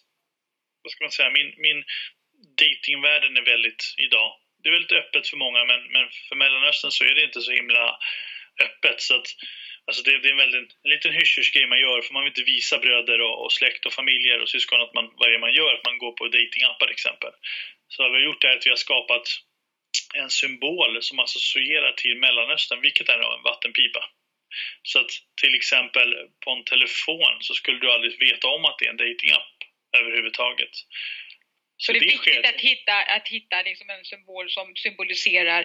vad 0.82 0.92
ska 0.92 1.04
man 1.04 1.10
säga, 1.10 1.30
min, 1.30 1.54
min 1.56 1.84
datingvärlden 2.62 3.36
är 3.36 3.42
väldigt 3.42 3.94
idag, 3.96 4.30
det 4.62 4.68
är 4.68 4.72
väldigt 4.72 4.92
öppet 4.92 5.28
för 5.28 5.36
många, 5.36 5.64
men, 5.64 5.80
men 5.92 6.08
för 6.28 6.36
Mellanöstern 6.36 6.90
så 6.90 7.04
är 7.04 7.14
det 7.14 7.24
inte 7.24 7.40
så 7.40 7.52
himla 7.52 7.98
öppet. 8.66 9.00
Så 9.00 9.14
att, 9.16 9.26
alltså 9.86 10.02
det, 10.02 10.18
det 10.18 10.28
är 10.28 10.32
en, 10.32 10.44
väldigt, 10.44 10.70
en 10.84 10.90
liten 10.90 11.12
hysch 11.12 11.52
man 11.68 11.80
gör, 11.80 12.02
för 12.02 12.12
man 12.12 12.22
vill 12.22 12.30
inte 12.30 12.50
visa 12.54 12.78
bröder 12.78 13.20
och, 13.20 13.44
och 13.44 13.52
släkt 13.52 13.86
och 13.86 13.92
familjer 13.92 14.38
och 14.40 14.48
syskon 14.48 14.80
att 14.80 14.94
man, 14.94 15.10
vad 15.16 15.28
det 15.28 15.34
är 15.34 15.38
man 15.38 15.54
gör, 15.54 15.74
att 15.74 15.84
man 15.84 15.98
går 15.98 16.12
på 16.12 16.28
datingappar 16.28 16.86
till 16.86 16.98
exempel. 16.98 17.32
Så 17.88 18.02
vad 18.02 18.12
vi 18.12 18.18
har 18.18 18.24
gjort 18.24 18.44
är 18.44 18.56
att 18.56 18.66
vi 18.66 18.70
har 18.70 18.76
skapat 18.76 19.26
en 20.14 20.30
symbol 20.30 21.02
som 21.02 21.18
associerar 21.18 21.92
till 21.92 22.16
Mellanöstern, 22.16 22.80
vilket 22.80 23.08
är 23.08 23.36
en 23.36 23.42
vattenpipa. 23.42 24.04
Så 24.82 25.00
att 25.00 25.10
till 25.40 25.54
exempel 25.54 26.14
på 26.44 26.50
en 26.50 26.64
telefon 26.64 27.36
så 27.40 27.54
skulle 27.54 27.78
du 27.78 27.92
aldrig 27.92 28.20
veta 28.20 28.48
om 28.48 28.64
att 28.64 28.78
det 28.78 28.86
är 28.86 28.90
en 28.90 28.96
datingapp 28.96 29.52
överhuvudtaget. 29.98 30.74
Så, 31.82 31.92
det 31.92 31.98
är 31.98 32.00
viktigt 32.00 32.34
sker... 32.34 32.48
att 32.48 32.60
hitta, 32.60 32.96
att 33.16 33.28
hitta 33.28 33.62
liksom 33.62 33.90
en 33.90 34.04
symbol 34.04 34.50
som 34.50 34.76
symboliserar 34.76 35.64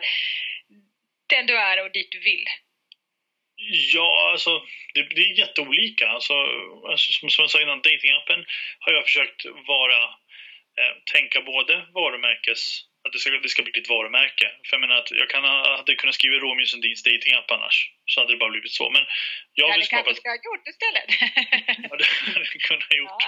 den 1.30 1.46
du 1.46 1.58
är 1.58 1.84
och 1.84 1.92
dit 1.92 2.12
du 2.12 2.20
vill? 2.20 2.46
Ja, 3.94 4.30
alltså 4.32 4.66
det, 4.94 5.02
det 5.02 5.22
är 5.22 5.40
jätteolika. 5.40 6.08
Alltså, 6.08 6.34
alltså, 6.90 7.12
som, 7.12 7.30
som 7.30 7.44
jag 7.44 7.52
sa 7.52 7.62
innan, 7.62 7.82
datingappen 7.82 8.46
har 8.80 8.92
jag 8.94 9.06
försökt 9.06 9.46
vara, 9.68 10.04
eh, 10.80 10.94
tänka 11.14 11.42
både 11.42 11.86
varumärkes 11.94 12.82
att 13.08 13.14
det 13.14 13.20
ska, 13.20 13.30
det 13.30 13.50
ska 13.50 13.64
bli 13.64 13.82
ett 13.82 13.90
varumärke. 13.90 14.48
För 14.66 14.72
jag 14.76 14.82
menar 14.82 14.96
att 15.02 15.12
jag 15.12 15.30
kan, 15.30 15.44
hade 15.80 15.96
kunnat 15.96 16.16
skriva 16.16 16.36
Romeo 16.36 16.66
Sundins 16.66 17.04
datingapp 17.04 17.52
annars 17.52 17.78
så 18.06 18.16
hade 18.20 18.34
det 18.34 18.38
bara 18.38 18.50
blivit 18.50 18.72
så. 18.72 18.90
Men 18.90 19.04
jag 19.54 19.74
vill 19.74 19.84
skapa... 19.84 20.04
kanske 20.04 20.22
ska 20.22 20.30
ha 20.30 20.42
gjort 20.50 20.66
istället. 20.74 21.10
ja, 21.90 21.94
det 22.00 22.08
hade 22.34 22.48
jag 22.54 22.62
kunnat 22.70 22.94
gjort. 23.02 23.22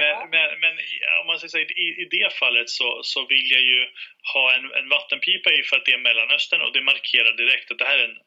Men, 0.00 0.14
men, 0.34 0.46
men 0.62 0.74
om 1.20 1.26
man 1.26 1.38
säger 1.38 1.54
så, 1.54 1.58
i, 1.58 1.86
i 2.02 2.06
det 2.16 2.28
fallet 2.42 2.68
så, 2.78 2.88
så 3.12 3.26
vill 3.26 3.46
jag 3.56 3.62
ju 3.72 3.80
ha 4.32 4.44
en, 4.56 4.64
en 4.78 4.88
vattenpipa 4.88 5.48
i 5.52 5.62
för 5.62 5.76
att 5.76 5.84
det 5.84 5.92
är 5.92 6.06
Mellanöstern 6.06 6.62
och 6.62 6.72
det 6.72 6.82
markerar 6.92 7.32
direkt 7.42 7.70
att 7.70 7.78
det 7.78 7.88
här 7.90 7.98
är 7.98 8.08
en 8.08 8.18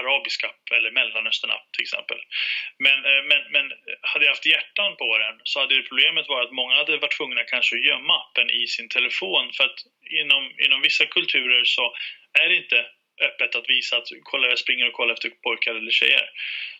arabisk 0.00 0.44
app 0.44 0.64
eller 0.76 0.90
Mellanöstern-app 0.90 1.66
till 1.72 1.82
exempel. 1.82 2.20
Men, 2.78 2.98
eh, 3.10 3.22
men, 3.30 3.40
men 3.54 3.66
eh, 3.72 3.96
hade 4.10 4.24
jag 4.24 4.32
haft 4.32 4.46
hjärtan 4.46 4.96
på 4.96 5.18
den 5.18 5.40
så 5.44 5.60
hade 5.60 5.82
problemet 5.82 6.28
varit 6.28 6.46
att 6.46 6.60
många 6.60 6.74
hade 6.74 6.96
varit 6.96 7.16
tvungna 7.16 7.44
kanske 7.44 7.76
att 7.76 7.86
gömma 7.90 8.14
appen 8.22 8.50
i 8.50 8.66
sin 8.66 8.88
telefon 8.88 9.52
för 9.56 9.64
att 9.64 9.78
inom, 10.20 10.42
inom 10.64 10.80
vissa 10.82 11.06
kulturer 11.06 11.64
så 11.64 11.84
är 12.42 12.48
det 12.48 12.56
inte 12.56 12.86
öppet 13.22 13.54
att 13.54 13.68
visa 13.68 13.96
att 13.96 14.08
kolla, 14.22 14.48
jag 14.48 14.58
springer 14.58 14.86
och 14.86 14.92
kollar 14.92 15.14
efter 15.14 15.30
pojkar 15.30 15.74
eller 15.74 15.90
tjejer. 15.90 16.30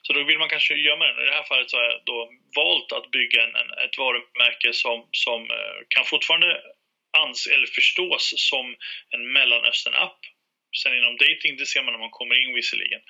Så 0.02 0.12
då 0.12 0.22
vill 0.22 0.38
man 0.38 0.48
kanske 0.48 0.74
gömma 0.74 1.04
den. 1.06 1.22
I 1.22 1.26
det 1.26 1.32
här 1.32 1.42
fallet 1.42 1.70
så 1.70 1.76
har 1.76 1.84
jag 1.84 2.00
då 2.06 2.30
valt 2.56 2.92
att 2.92 3.10
bygga 3.10 3.42
en, 3.42 3.54
ett 3.84 3.98
varumärke 3.98 4.72
som, 4.72 5.08
som 5.12 5.40
eh, 5.50 5.76
kan 5.88 6.04
fortfarande 6.04 6.60
ans 7.22 7.46
eller 7.46 7.66
förstås 7.66 8.34
som 8.36 8.76
en 9.10 9.32
Mellanöstern-app. 9.32 10.18
Sen 10.82 10.96
inom 10.98 11.16
dating, 11.16 11.56
det 11.56 11.66
ser 11.66 11.82
man 11.82 11.92
när 11.92 12.04
man 12.06 12.18
kommer 12.18 12.42
in 12.42 12.54
visserligen. 12.54 13.00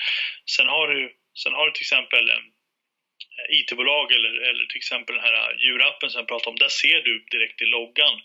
Sen 0.56 0.68
har 0.68 0.88
du, 0.88 1.14
sen 1.42 1.52
har 1.52 1.66
du 1.66 1.72
till 1.72 1.88
exempel 1.88 2.28
eh, 2.30 2.42
IT-bolag 3.58 4.12
eller, 4.12 4.34
eller 4.48 4.64
till 4.66 4.76
exempel 4.76 5.14
den 5.14 5.24
här 5.24 5.50
eh, 5.50 5.56
djurappen 5.64 6.10
som 6.10 6.18
jag 6.18 6.28
pratade 6.28 6.50
om. 6.50 6.58
Där 6.58 6.68
ser 6.68 7.00
du 7.02 7.24
direkt 7.30 7.62
i 7.62 7.64
loggan 7.64 8.20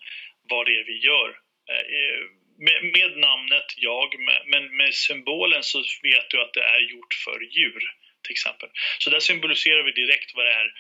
vad 0.49 0.65
det 0.65 0.79
är 0.79 0.83
vi 0.83 0.97
gör. 0.97 1.29
Eh, 1.71 2.21
med, 2.65 2.79
med 2.83 3.17
namnet 3.17 3.69
jag, 3.77 4.09
men 4.45 4.77
med 4.77 4.93
symbolen 4.93 5.63
så 5.63 5.79
vet 6.03 6.29
du 6.29 6.41
att 6.41 6.53
det 6.53 6.63
är 6.63 6.79
gjort 6.79 7.13
för 7.13 7.39
djur 7.41 7.83
till 8.23 8.31
exempel. 8.31 8.69
Så 8.99 9.09
där 9.09 9.19
symboliserar 9.19 9.83
vi 9.83 9.91
direkt 9.91 10.35
vad 10.35 10.45
det 10.45 10.53
är 10.53 10.73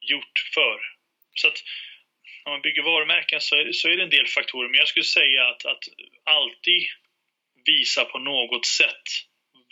gjort 0.00 0.38
för. 0.54 0.80
Så 1.34 1.48
att 1.48 1.62
när 2.44 2.52
man 2.52 2.62
bygger 2.62 2.82
varumärken 2.82 3.40
så 3.40 3.56
är, 3.56 3.72
så 3.72 3.88
är 3.88 3.96
det 3.96 4.02
en 4.02 4.10
del 4.10 4.26
faktorer, 4.26 4.68
men 4.68 4.78
jag 4.78 4.88
skulle 4.88 5.04
säga 5.04 5.48
att, 5.48 5.66
att 5.66 5.84
alltid 6.24 6.82
visa 7.66 8.04
på 8.04 8.18
något 8.18 8.66
sätt 8.66 9.06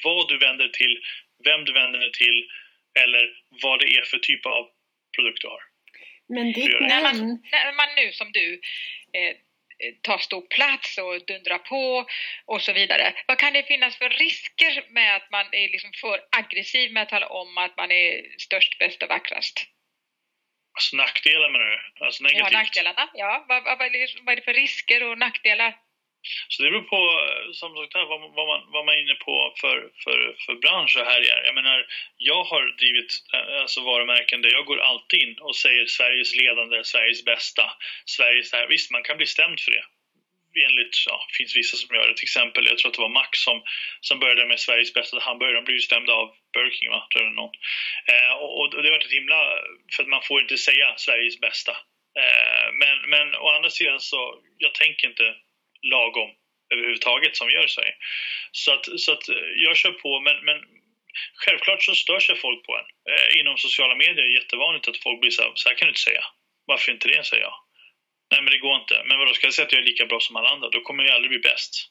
vad 0.04 0.28
du 0.28 0.38
vänder 0.38 0.68
till, 0.68 1.02
vem 1.44 1.64
du 1.64 1.72
vänder 1.72 1.98
dig 1.98 2.12
till 2.12 2.48
eller 3.02 3.24
vad 3.62 3.80
det 3.80 3.86
är 3.96 4.02
för 4.02 4.18
typ 4.18 4.46
av 4.46 4.68
produkt 5.16 5.40
du 5.40 5.48
har. 5.48 5.62
Men 6.28 6.52
ditt 6.52 6.80
namn... 6.80 6.88
När 6.88 7.02
man, 7.02 7.16
när 7.52 7.72
man 7.72 7.88
nu 7.96 8.12
som 8.12 8.32
du 8.32 8.60
eh, 9.12 9.36
tar 10.02 10.18
stor 10.18 10.40
plats 10.40 10.98
och 10.98 11.26
dundrar 11.26 11.58
på 11.58 12.06
och 12.44 12.62
så 12.62 12.72
vidare. 12.72 13.14
Vad 13.26 13.38
kan 13.38 13.52
det 13.52 13.62
finnas 13.62 13.96
för 13.96 14.08
risker 14.08 14.84
med 14.90 15.16
att 15.16 15.30
man 15.30 15.46
är 15.52 15.68
liksom 15.68 15.92
för 16.00 16.20
aggressiv 16.36 16.92
med 16.92 17.02
att 17.02 17.08
tala 17.08 17.28
om 17.28 17.58
att 17.58 17.76
man 17.76 17.90
är 17.90 18.38
störst, 18.38 18.78
bäst 18.78 19.02
och 19.02 19.08
vackrast? 19.08 19.66
Alltså 20.74 20.96
nackdelar 20.96 21.50
menar 21.50 21.64
du? 21.64 22.04
Alltså 22.04 22.22
negativt? 22.22 22.52
Ja, 22.52 22.58
nackdelarna. 22.58 23.10
Ja, 23.14 23.44
vad, 23.48 23.64
vad, 23.64 23.78
vad, 23.78 23.86
är 23.86 24.36
det 24.36 24.42
för 24.42 24.54
risker 24.54 25.02
och 25.02 25.18
nackdelar? 25.18 25.76
Så 26.48 26.62
det 26.62 26.70
beror 26.70 26.82
på, 26.94 27.00
som 27.52 27.76
sagt 27.76 27.94
här, 27.94 28.06
vad, 28.12 28.20
vad, 28.20 28.46
man, 28.46 28.60
vad 28.74 28.84
man 28.86 28.94
är 28.94 29.00
inne 29.00 29.14
på 29.14 29.54
för, 29.60 29.78
för, 30.04 30.18
för 30.46 30.54
bransch 30.54 30.96
och 30.96 31.06
härjar. 31.06 31.42
Jag 31.44 31.54
menar, 31.54 31.86
jag 32.16 32.44
har 32.44 32.62
drivit 32.80 33.12
eh, 33.34 33.60
alltså 33.60 33.80
varumärken 33.80 34.42
där 34.42 34.52
jag 34.52 34.64
går 34.66 34.80
alltid 34.80 35.22
in 35.22 35.38
och 35.38 35.56
säger 35.56 35.86
Sveriges 35.86 36.36
ledande, 36.36 36.84
Sveriges 36.84 37.24
bästa, 37.24 37.64
Sveriges 38.04 38.52
här. 38.52 38.66
Visst, 38.66 38.90
man 38.90 39.02
kan 39.02 39.16
bli 39.16 39.26
stämd 39.26 39.60
för 39.60 39.70
det. 39.70 39.84
Enligt, 40.66 40.96
ja, 41.06 41.26
det 41.28 41.36
finns 41.36 41.56
vissa 41.56 41.76
som 41.76 41.96
gör 41.96 42.08
det. 42.08 42.16
Till 42.16 42.30
exempel, 42.30 42.66
jag 42.66 42.78
tror 42.78 42.88
att 42.90 42.94
det 42.94 43.06
var 43.08 43.18
Max 43.20 43.32
som, 43.38 43.62
som 44.00 44.18
började 44.18 44.46
med 44.46 44.60
Sveriges 44.60 44.94
bästa 44.94 45.20
hamburgare. 45.20 45.54
De 45.54 45.64
blev 45.64 45.76
ju 45.76 45.80
stämda 45.80 46.12
av 46.12 46.26
Burger 46.52 46.70
King, 46.70 46.90
va? 46.90 47.06
Tror 47.10 47.24
jag, 47.24 47.34
någon. 47.34 47.54
Eh, 48.12 48.32
och, 48.42 48.52
och, 48.58 48.70
det 48.70 48.88
har 48.88 48.96
varit 48.96 49.06
ett 49.06 49.20
himla... 49.20 49.40
För 49.92 50.02
att 50.02 50.08
man 50.08 50.22
får 50.22 50.40
inte 50.40 50.56
säga 50.56 50.94
Sveriges 50.96 51.40
bästa. 51.40 51.72
Eh, 52.22 52.66
men, 52.80 53.10
men 53.10 53.34
å 53.34 53.48
andra 53.48 53.70
sidan 53.70 54.00
så, 54.00 54.40
jag 54.58 54.74
tänker 54.74 55.08
inte 55.08 55.34
lagom 55.92 56.30
överhuvudtaget 56.72 57.36
som 57.36 57.50
gör 57.50 57.66
sig. 57.66 57.96
Så 58.52 58.72
att, 58.72 59.00
så 59.00 59.12
att 59.12 59.28
eh, 59.28 59.48
jag 59.56 59.76
kör 59.76 59.92
på, 59.92 60.20
men, 60.20 60.36
men 60.44 60.58
självklart 61.34 61.82
så 61.82 61.94
stör 61.94 62.20
sig 62.20 62.36
folk 62.36 62.66
på 62.66 62.72
en. 62.76 63.12
Eh, 63.12 63.40
inom 63.40 63.58
sociala 63.58 63.94
medier 63.94 64.24
är 64.24 64.28
det 64.28 64.40
jättevanligt 64.40 64.88
att 64.88 64.98
folk 64.98 65.20
blir 65.20 65.30
så 65.30 65.42
här, 65.42 65.52
så 65.54 65.68
här 65.68 65.76
kan 65.76 65.86
du 65.86 65.90
inte 65.90 66.00
säga. 66.00 66.24
Varför 66.66 66.92
inte 66.92 67.08
det, 67.08 67.24
säger 67.24 67.42
jag. 67.42 67.54
Nej, 68.30 68.42
men 68.42 68.50
det 68.50 68.58
går 68.58 68.76
inte. 68.76 69.02
Men 69.06 69.18
vadå, 69.18 69.34
ska 69.34 69.46
jag 69.46 69.54
säga 69.54 69.66
att 69.66 69.72
jag 69.72 69.80
är 69.80 69.86
lika 69.86 70.06
bra 70.06 70.20
som 70.20 70.36
alla 70.36 70.48
andra? 70.48 70.68
Då 70.68 70.80
kommer 70.80 71.04
jag 71.04 71.14
aldrig 71.14 71.30
bli 71.30 71.38
bäst 71.38 71.90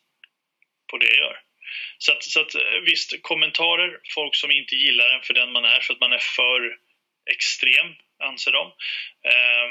på 0.91 0.97
det 0.97 1.05
jag 1.05 1.17
gör. 1.17 1.39
Så 1.97 2.11
att, 2.11 2.23
så 2.23 2.41
att 2.41 2.55
eh, 2.55 2.79
visst, 2.85 3.21
kommentarer, 3.21 3.99
folk 4.15 4.35
som 4.35 4.51
inte 4.51 4.75
gillar 4.75 5.09
en 5.09 5.21
för 5.21 5.33
den 5.33 5.51
man 5.51 5.65
är, 5.65 5.79
för 5.79 5.93
att 5.93 5.99
man 5.99 6.13
är 6.13 6.23
för 6.35 6.77
extrem, 7.35 7.95
anser 8.23 8.51
de. 8.51 8.67
Eh, 9.31 9.67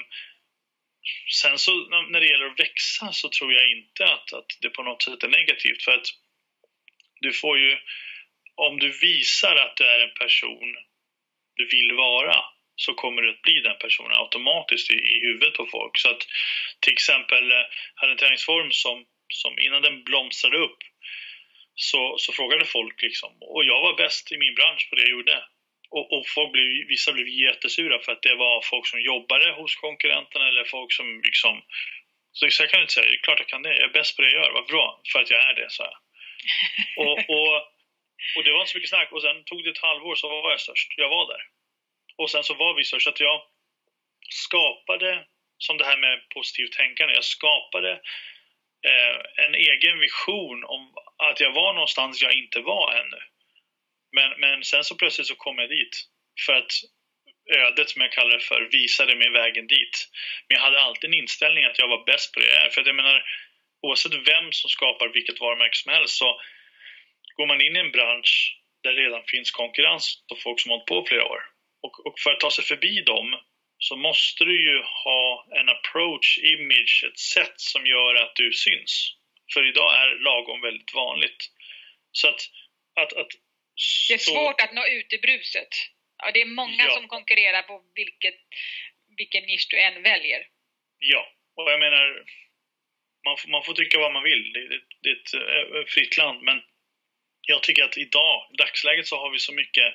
Sen 1.41 1.59
så 1.59 1.73
när 2.11 2.21
det 2.21 2.27
gäller 2.27 2.47
att 2.47 2.61
växa 2.61 3.13
så 3.13 3.29
tror 3.29 3.53
jag 3.53 3.71
inte 3.71 4.05
att, 4.05 4.33
att 4.33 4.47
det 4.61 4.69
på 4.69 4.83
något 4.83 5.03
sätt 5.03 5.23
är 5.23 5.29
negativt 5.29 5.83
för 5.83 5.93
att 5.93 6.07
du 7.21 7.33
får 7.33 7.59
ju, 7.59 7.79
om 8.55 8.79
du 8.79 8.99
visar 8.99 9.57
att 9.57 9.77
du 9.77 9.85
är 9.85 10.01
en 10.01 10.15
person 10.15 10.77
du 11.57 11.67
vill 11.67 11.93
vara 11.97 12.37
så 12.77 12.95
kommer 12.95 13.23
du 13.23 13.31
att 13.31 13.43
bli 13.43 13.61
den 13.61 13.79
personen 13.81 14.13
automatiskt 14.13 14.91
i, 14.91 14.95
i 14.95 15.21
huvudet 15.21 15.55
på 15.55 15.67
folk. 15.67 15.99
Så 15.99 16.11
att 16.11 16.27
till 16.81 16.93
exempel 16.93 17.51
eh, 17.51 17.67
hade 17.95 18.13
en 18.13 18.19
träningsform 18.19 18.71
som, 18.71 19.07
som 19.29 19.59
innan 19.59 19.83
den 19.83 20.05
blomstrade 20.05 20.59
upp 20.59 20.79
så, 21.75 22.15
så 22.19 22.33
frågade 22.33 22.65
folk 22.65 23.03
liksom, 23.03 23.33
och 23.41 23.65
jag 23.65 23.81
var 23.81 23.97
bäst 23.97 24.33
i 24.33 24.39
min 24.39 24.55
bransch 24.55 24.91
på 24.91 24.97
det 24.97 25.03
jag 25.03 25.11
gjorde. 25.11 25.45
Och, 25.97 26.07
och 26.13 26.25
folk 26.35 26.53
blev, 26.53 26.69
vissa 26.89 27.13
blev 27.13 27.29
jättesura 27.29 27.99
för 28.03 28.13
att 28.13 28.23
det 28.23 28.35
var 28.35 28.63
folk 28.63 28.87
som 28.87 29.01
jobbade 29.01 29.53
hos 29.53 29.77
konkurrenterna 29.77 30.49
eller 30.49 30.65
folk 30.65 30.93
som 30.93 31.21
liksom... 31.25 31.63
Så 32.33 32.47
jag 32.63 32.71
kan 32.71 32.81
inte 32.81 32.93
säga, 32.93 33.07
det 33.11 33.15
är 33.15 33.27
klart 33.27 33.39
jag 33.39 33.49
kan 33.49 33.63
det. 33.63 33.77
Jag 33.77 33.89
är 33.91 33.99
bäst 33.99 34.17
på 34.17 34.23
det 34.23 34.31
jag 34.31 34.45
gör. 34.45 34.53
Vad 34.53 34.67
bra, 34.67 35.01
för 35.13 35.19
att 35.21 35.31
jag 35.31 35.41
är 35.51 35.55
det, 35.55 35.71
sa 35.71 35.85
jag. 35.91 35.99
Och, 37.07 37.19
och, 37.37 37.55
och 38.37 38.45
det 38.45 38.53
var 38.53 38.61
inte 38.61 38.73
så 38.73 38.79
mycket 38.79 38.91
snack. 38.91 39.13
Och 39.13 39.23
sen 39.23 39.45
tog 39.45 39.65
det 39.65 39.71
ett 39.71 39.87
halvår 39.89 40.15
så 40.15 40.29
var 40.29 40.51
jag 40.51 40.61
störst. 40.61 40.89
Jag 40.97 41.09
var 41.09 41.27
där. 41.33 41.43
Och 42.17 42.31
sen 42.31 42.45
så 42.45 42.55
var 42.55 42.75
vi 42.75 42.85
störst. 42.85 43.05
Så 43.05 43.11
att 43.11 43.21
jag 43.21 43.43
skapade, 44.29 45.25
som 45.59 45.79
det 45.79 45.85
här 45.85 45.97
med 45.97 46.29
positivt 46.29 46.73
tänkande, 46.73 47.15
jag 47.15 47.25
skapade 47.25 47.93
eh, 48.91 49.45
en 49.45 49.55
egen 49.55 49.99
vision 49.99 50.65
om 50.65 50.95
att 51.17 51.41
jag 51.41 51.53
var 51.53 51.73
någonstans 51.73 52.23
jag 52.23 52.33
inte 52.33 52.61
var 52.61 52.93
ännu. 52.93 53.21
Men, 54.13 54.41
men 54.41 54.65
sen 54.65 54.85
så 54.85 54.95
plötsligt 54.95 55.27
så 55.27 55.35
kom 55.35 55.59
jag 55.59 55.69
dit. 55.71 55.95
För 56.47 56.53
att 56.53 56.73
ödet, 57.51 57.91
som 57.91 58.03
jag 58.03 58.13
kallar 58.13 58.37
det 58.39 58.45
för, 58.45 58.69
visade 58.73 59.17
mig 59.17 59.31
vägen 59.31 59.67
dit. 59.67 60.09
Men 60.49 60.57
jag 60.57 60.65
hade 60.65 60.81
alltid 60.81 61.09
en 61.09 61.21
inställning 61.21 61.65
att 61.65 61.79
jag 61.79 61.89
var 61.89 62.05
bäst 62.05 62.35
på 62.35 62.41
det. 62.41 62.71
För 62.73 62.81
att 62.81 62.87
jag 62.87 62.97
menar, 62.97 63.25
oavsett 63.83 64.15
vem 64.15 64.53
som 64.53 64.71
skapar 64.71 65.09
vilket 65.09 65.41
varumärke 65.41 65.77
som 65.77 65.93
helst 65.93 66.17
så 66.17 66.41
går 67.37 67.47
man 67.47 67.61
in 67.61 67.77
i 67.77 67.79
en 67.79 67.91
bransch 67.91 68.59
där 68.83 68.93
det 68.93 69.03
redan 69.03 69.25
finns 69.27 69.51
konkurrens 69.51 70.25
på 70.29 70.37
folk 70.37 70.61
som 70.61 70.71
hållit 70.71 70.87
på 70.87 71.05
flera 71.09 71.25
år. 71.25 71.43
Och, 71.83 72.07
och, 72.07 72.19
för 72.19 72.31
att 72.31 72.41
ta 72.41 72.51
sig 72.51 72.65
förbi 72.65 73.03
dem 73.03 73.37
så 73.79 73.97
måste 73.97 74.45
du 74.45 74.57
ju 74.71 74.83
ha 74.83 75.47
en 75.59 75.69
approach, 75.69 76.39
image, 76.39 77.05
ett 77.09 77.19
sätt 77.19 77.55
som 77.57 77.87
gör 77.87 78.15
att 78.15 78.37
du 78.37 78.53
syns. 78.53 79.17
För 79.53 79.69
idag 79.69 79.95
är 79.95 80.19
lagom 80.25 80.61
väldigt 80.61 80.95
vanligt. 80.95 81.51
Så 82.13 82.29
att, 82.29 82.41
att, 83.01 83.13
att 83.13 83.33
det 84.09 84.15
är 84.15 84.19
svårt 84.19 84.61
att 84.61 84.73
nå 84.73 84.87
ut 84.87 85.13
i 85.13 85.19
bruset. 85.19 85.69
Ja, 86.23 86.31
det 86.35 86.41
är 86.41 86.47
många 86.47 86.85
ja. 86.89 86.95
som 86.95 87.09
konkurrerar 87.09 87.63
på 87.63 87.83
vilket, 87.95 88.41
vilken 89.17 89.45
nisch 89.45 89.67
du 89.71 89.81
än 89.81 90.03
väljer. 90.03 90.47
Ja, 90.99 91.33
och 91.57 91.71
jag 91.73 91.81
menar, 91.81 92.25
man, 93.25 93.37
får, 93.39 93.49
man 93.49 93.65
får 93.65 93.75
tycka 93.75 93.99
vad 93.99 94.13
man 94.13 94.23
vill. 94.23 94.53
Det, 94.53 94.69
det, 94.69 94.81
det 95.03 95.09
är 95.09 95.17
ett 95.17 95.35
äh, 95.75 95.85
fritt 95.95 96.17
land, 96.17 96.43
men 96.43 96.63
jag 97.47 97.63
tycker 97.63 97.85
att 97.85 97.99
idag, 97.99 98.49
i 98.53 98.57
dagsläget, 98.57 99.07
så 99.07 99.17
har 99.17 99.31
vi 99.31 99.39
så 99.39 99.53
mycket 99.53 99.95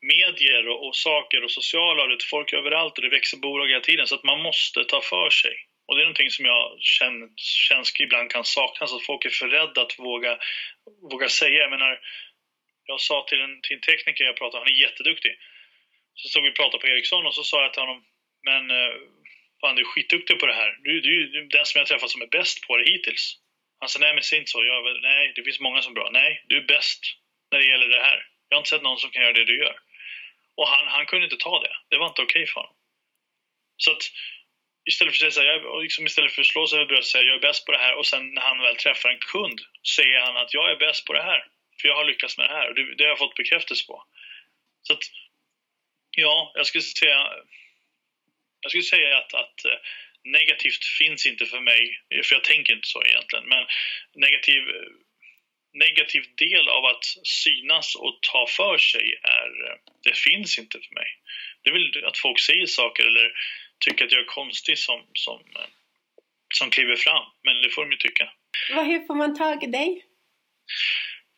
medier 0.00 0.68
och, 0.68 0.86
och 0.86 0.96
saker 0.96 1.44
och 1.44 1.50
sociala 1.50 2.02
och 2.02 2.08
det 2.08 2.14
är 2.14 2.30
folk 2.30 2.52
överallt 2.52 2.98
och 2.98 3.02
det 3.02 3.08
växer 3.08 3.36
bolag 3.36 3.68
hela 3.68 3.80
tiden 3.80 4.06
så 4.06 4.14
att 4.14 4.24
man 4.24 4.42
måste 4.42 4.84
ta 4.84 5.00
för 5.00 5.30
sig. 5.30 5.54
Och 5.86 5.96
det 5.96 6.02
är 6.02 6.04
någonting 6.04 6.30
som 6.30 6.44
jag 6.44 6.76
känner, 6.80 7.28
känns 7.36 8.00
ibland 8.00 8.30
kan 8.30 8.44
saknas, 8.44 8.92
att 8.92 9.06
folk 9.06 9.24
är 9.24 9.30
för 9.30 9.48
rädda 9.48 9.82
att 9.82 9.98
våga, 9.98 10.38
våga 11.10 11.28
säga. 11.28 11.58
Jag 11.58 11.70
menar, 11.70 12.00
jag 12.88 13.00
sa 13.00 13.26
till 13.28 13.40
en, 13.40 13.60
till 13.62 13.76
en 13.76 13.80
tekniker 13.80 14.24
jag 14.24 14.36
pratade, 14.36 14.60
han 14.64 14.74
är 14.74 14.82
jätteduktig. 14.86 15.32
Så 16.14 16.28
stod 16.28 16.42
vi 16.42 16.50
och 16.50 16.60
pratade 16.60 16.80
på 16.80 16.86
Ericsson 16.86 17.26
och 17.26 17.34
så 17.34 17.44
sa 17.44 17.62
jag 17.62 17.72
till 17.72 17.82
honom, 17.82 18.04
men 18.48 18.70
eh, 18.70 18.94
fan 19.60 19.76
du 19.76 19.82
är 19.82 19.92
skitduktig 19.92 20.38
på 20.40 20.46
det 20.46 20.58
här. 20.60 20.70
Du, 20.84 21.00
du, 21.00 21.28
du 21.32 21.38
är 21.38 21.48
den 21.56 21.66
som 21.66 21.78
jag 21.78 21.88
träffat 21.88 22.10
som 22.10 22.22
är 22.22 22.26
bäst 22.38 22.66
på 22.66 22.76
det 22.76 22.90
hittills. 22.90 23.24
Han 23.80 23.88
sa, 23.88 23.98
nej 23.98 24.14
men 24.14 24.22
säg 24.22 24.38
inte 24.38 24.50
så. 24.50 24.64
Jag, 24.64 25.02
nej, 25.02 25.32
det 25.34 25.42
finns 25.42 25.60
många 25.60 25.82
som 25.82 25.92
är 25.92 25.94
bra. 26.00 26.08
Nej, 26.12 26.44
du 26.48 26.56
är 26.56 26.66
bäst 26.74 27.00
när 27.50 27.58
det 27.58 27.66
gäller 27.66 27.88
det 27.88 28.02
här. 28.08 28.26
Jag 28.48 28.56
har 28.56 28.60
inte 28.60 28.70
sett 28.70 28.82
någon 28.82 28.98
som 28.98 29.10
kan 29.10 29.22
göra 29.22 29.32
det 29.32 29.44
du 29.44 29.58
gör. 29.58 29.76
Och 30.56 30.68
han, 30.68 30.86
han 30.86 31.06
kunde 31.06 31.24
inte 31.24 31.36
ta 31.36 31.62
det. 31.62 31.74
Det 31.90 31.98
var 31.98 32.06
inte 32.06 32.22
okej 32.22 32.42
okay 32.42 32.52
för 32.52 32.60
honom. 32.60 32.76
Så 33.76 33.92
att 33.92 34.02
istället 34.90 35.16
för 35.16 35.26
att 35.26 35.34
säga, 35.34 35.52
jag, 35.52 35.82
liksom 35.82 36.06
istället 36.06 36.32
för 36.32 36.42
att 36.42 36.46
slå 36.46 36.66
sig 36.66 36.76
över 36.76 36.86
bröstet 36.86 37.04
och 37.04 37.10
säga 37.10 37.24
jag 37.24 37.36
är 37.36 37.48
bäst 37.48 37.66
på 37.66 37.72
det 37.72 37.78
här 37.78 37.94
och 37.98 38.06
sen 38.06 38.34
när 38.34 38.42
han 38.42 38.58
väl 38.58 38.76
träffar 38.76 39.08
en 39.08 39.18
kund 39.18 39.60
säger 39.96 40.20
han 40.20 40.36
att 40.36 40.54
jag 40.54 40.70
är 40.70 40.76
bäst 40.76 41.06
på 41.06 41.12
det 41.12 41.22
här. 41.22 41.40
För 41.80 41.88
jag 41.88 41.96
har 41.96 42.04
lyckats 42.04 42.38
med 42.38 42.48
det 42.48 42.54
här 42.54 42.68
och 42.68 42.74
det, 42.74 42.94
det 42.94 43.04
har 43.04 43.08
jag 43.08 43.18
fått 43.18 43.34
bekräftelse 43.34 43.86
på. 43.86 44.04
Så 44.82 44.92
att, 44.92 45.04
ja, 46.10 46.52
jag 46.54 46.66
skulle 46.66 46.82
säga, 46.82 47.30
jag 48.60 48.70
skulle 48.70 48.82
säga 48.82 49.18
att, 49.18 49.34
att 49.34 49.64
eh, 49.64 49.78
negativt 50.24 50.84
finns 50.84 51.26
inte 51.26 51.46
för 51.46 51.60
mig, 51.60 52.00
för 52.24 52.34
jag 52.34 52.44
tänker 52.44 52.72
inte 52.72 52.88
så 52.88 53.02
egentligen, 53.02 53.48
men 53.48 53.66
negativ, 54.14 54.62
negativ 55.72 56.22
del 56.36 56.68
av 56.68 56.84
att 56.84 57.04
synas 57.22 57.94
och 57.94 58.18
ta 58.32 58.46
för 58.46 58.78
sig 58.78 59.20
är, 59.22 59.70
eh, 59.70 59.76
det 60.02 60.16
finns 60.16 60.58
inte 60.58 60.80
för 60.80 60.94
mig. 60.94 61.08
Det 61.62 61.70
är 61.70 61.74
väl 61.74 62.04
att 62.04 62.18
folk 62.18 62.40
säger 62.40 62.66
saker 62.66 63.06
eller 63.06 63.32
tycker 63.78 64.04
att 64.04 64.12
jag 64.12 64.20
är 64.20 64.26
konstig 64.26 64.78
som, 64.78 65.06
som, 65.12 65.40
eh, 65.40 65.68
som 66.54 66.70
kliver 66.70 66.96
fram. 66.96 67.24
Men 67.42 67.62
det 67.62 67.70
får 67.70 67.82
de 67.84 67.90
ju 67.90 67.96
tycka. 67.96 68.32
Hur 68.68 69.06
får 69.06 69.14
man 69.14 69.36
tag 69.36 69.64
i 69.64 69.66
dig? 69.66 70.04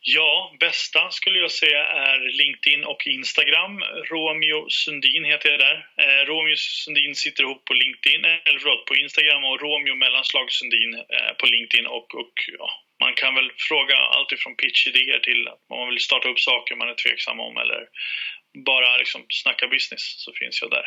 Ja, 0.02 0.56
bästa 0.60 1.10
skulle 1.10 1.38
jag 1.38 1.50
säga 1.50 1.86
är 1.86 2.18
LinkedIn 2.18 2.84
och 2.84 3.06
Instagram. 3.06 3.82
Romeo 4.10 4.68
Sundin 4.68 5.24
heter 5.24 5.50
jag 5.50 5.60
där. 5.60 5.86
Eh, 6.02 6.26
Romeo 6.26 6.56
Sundin 6.56 7.14
sitter 7.14 7.42
ihop 7.42 7.64
på 7.64 7.74
LinkedIn, 7.74 8.24
eller 8.24 8.58
förlåt, 8.58 8.86
på 8.86 8.96
Instagram 8.96 9.44
och 9.44 9.60
Romeo 9.60 9.94
mellanslag 9.94 10.52
Sundin 10.52 10.94
eh, 10.94 11.32
på 11.38 11.46
LinkedIn. 11.46 11.86
Och, 11.86 12.14
och 12.14 12.34
ja, 12.58 12.70
man 13.00 13.14
kan 13.14 13.34
väl 13.34 13.52
fråga 13.68 13.96
allt 13.96 14.32
ifrån 14.32 14.56
pitchidéer 14.56 15.18
till 15.18 15.48
att 15.48 15.62
man 15.70 15.88
vill 15.88 16.00
starta 16.00 16.28
upp 16.28 16.40
saker 16.40 16.76
man 16.76 16.88
är 16.88 16.94
tveksam 16.94 17.40
om 17.40 17.56
eller 17.56 17.88
bara 18.66 18.96
liksom 18.96 19.26
snacka 19.28 19.68
business 19.68 20.04
så 20.24 20.32
finns 20.32 20.62
jag 20.62 20.70
där. 20.70 20.86